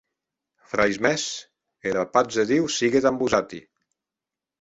Frairs 0.69 0.95
mèns, 1.05 1.25
era 1.91 2.05
patz 2.13 2.39
de 2.39 2.45
Diu 2.53 2.65
sigue 2.77 3.03
damb 3.07 3.21
vosati. 3.25 3.61